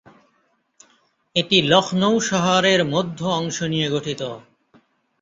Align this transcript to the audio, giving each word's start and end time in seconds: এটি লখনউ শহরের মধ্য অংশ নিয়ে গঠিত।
এটি 1.35 1.57
লখনউ 1.67 2.13
শহরের 2.29 2.81
মধ্য 2.85 3.19
অংশ 3.39 3.57
নিয়ে 3.63 3.87
গঠিত। 3.89 4.21